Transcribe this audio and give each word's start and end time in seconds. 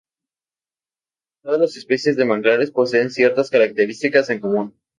Todas 1.43 1.59
las 1.61 1.77
especies 1.77 2.17
de 2.17 2.25
manglares 2.25 2.71
poseen 2.71 3.11
ciertas 3.11 3.51
características 3.51 4.31
en 4.31 4.39
común. 4.39 4.75